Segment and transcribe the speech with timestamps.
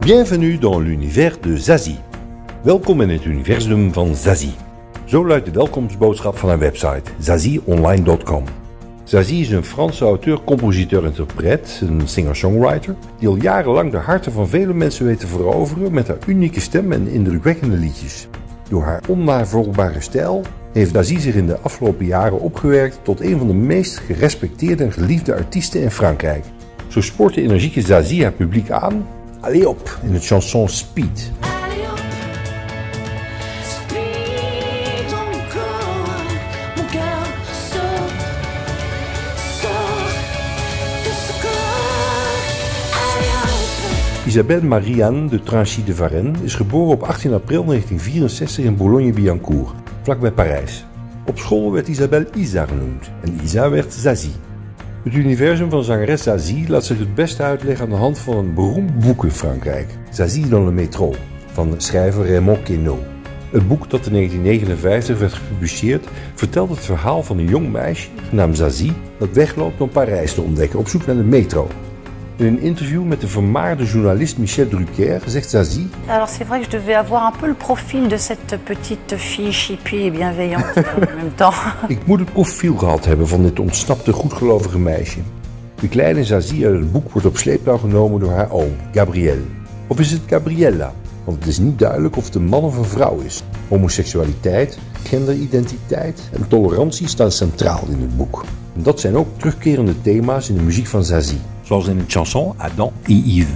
[0.00, 1.98] Bienvenue dans l'univers de Zazie.
[2.62, 4.54] Welkom in het universum van Zazie.
[5.04, 8.44] Zo luidt de welkomstboodschap van haar website zazieonline.com.
[9.04, 14.48] Zazie is een Franse auteur, compositeur, interpret, een singer-songwriter, die al jarenlang de harten van
[14.48, 18.28] vele mensen weet te veroveren met haar unieke stem en indrukwekkende liedjes.
[18.68, 20.42] Door haar onnavolgbare stijl
[20.72, 24.92] heeft Zazie zich in de afgelopen jaren opgewerkt tot een van de meest gerespecteerde en
[24.92, 26.44] geliefde artiesten in Frankrijk.
[26.88, 29.06] Zo sport de energieke Zazie haar publiek aan,
[29.40, 31.32] allez op, in het chanson Speed.
[44.24, 49.74] De Isabelle Marianne de Tranchy de Varennes is geboren op 18 april 1964 in Boulogne-Billancourt,
[50.02, 50.84] vlakbij Parijs.
[51.26, 54.49] Op school werd Isabelle Isa genoemd en Isa werd Zazie.
[55.02, 58.54] Het universum van zangeres Zazie laat zich het beste uitleggen aan de hand van een
[58.54, 61.14] beroemd boek in Frankrijk, Zazie dans le métro,
[61.52, 62.98] van schrijver Raymond Queneau.
[63.50, 68.56] Het boek dat in 1959 werd gepubliceerd vertelt het verhaal van een jong meisje genaamd
[68.56, 71.68] Zazie dat wegloopt om Parijs te ontdekken op zoek naar de metro.
[72.40, 76.64] In een interview met de vermaarde journalist Michel Drucker zegt Zazie Alors c'est vrai que
[76.64, 81.16] je devais avoir un peu le profil de cette petite fille chippie et bienveillante en
[81.16, 81.54] même temps.
[81.88, 85.18] Ik moet het profiel gehad hebben van dit ontsnapte goedgelovige meisje.
[85.80, 89.44] De kleine Zazie uit het boek wordt op sleeptouw genomen door haar oom, Gabrielle.
[89.86, 90.92] Of is het Gabriella?
[91.24, 93.42] Want het is niet duidelijk of het een man of een vrouw is.
[93.68, 98.44] Homoseksualiteit, genderidentiteit en tolerantie staan centraal in het boek.
[98.76, 101.40] En dat zijn ook terugkerende thema's in de muziek van Zazie.
[101.70, 103.46] Zoals in de chanson Adam et Yves.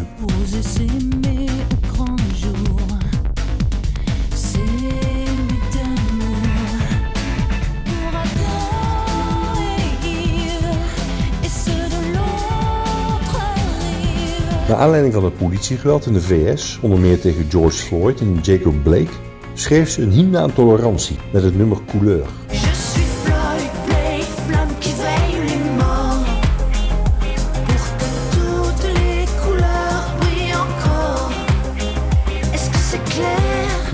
[14.69, 18.83] Naar aanleiding van het politiegeweld in de VS, onder meer tegen George Floyd en Jacob
[18.83, 19.13] Blake,
[19.55, 22.27] schreef ze een hymne aan tolerantie met het nummer Couleur.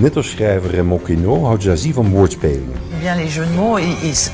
[0.01, 2.73] Net als schrijver Queneau houdt Zazie van woordspelingen.
[2.99, 3.79] Bien, les jeux de mots,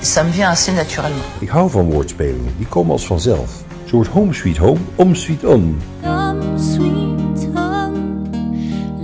[0.01, 1.23] ça me vient assez naturellement.
[1.39, 3.63] Ik hou van woordspelingen, die komen als vanzelf.
[3.85, 5.78] Zo wordt Home Sweet Home Om Sweet On.
[6.01, 8.29] Comme sweet home,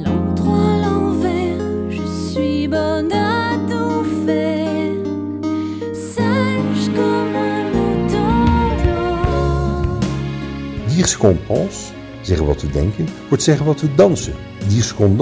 [0.03, 5.03] l'endroit l'envers, je suis bonne à tout faire,
[5.94, 10.00] sage comme un mouton blanc.
[10.88, 11.91] Diers qu'on pense,
[12.22, 14.34] zeggen wat we denken, wordt zeggen wat we dansen.
[14.68, 15.16] Diers qu'on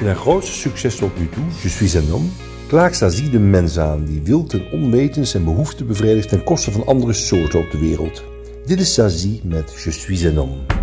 [0.00, 2.28] In haar grootste succes tot nu toe, Je suis un homme,
[2.66, 6.86] klaagt Zazie de mens aan die wild en onwetend zijn behoeften bevredigt ten koste van
[6.86, 8.24] andere soorten op de wereld.
[8.66, 10.77] Dit is Zazie met Je suis un homme.